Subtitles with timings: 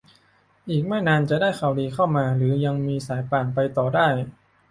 [0.69, 4.07] อีกไม่นานจะได้ข่าวดีเข้ามา หรือยังมีสายป่านไปต่อได้